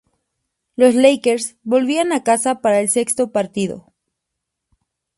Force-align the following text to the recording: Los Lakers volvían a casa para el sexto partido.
Los 0.75 0.95
Lakers 0.95 1.57
volvían 1.61 2.11
a 2.11 2.23
casa 2.23 2.59
para 2.61 2.79
el 2.79 2.89
sexto 2.89 3.31
partido. 3.31 3.93